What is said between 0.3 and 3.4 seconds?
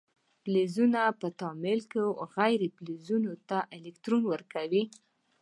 فلزونه په تعامل کې غیر فلزونو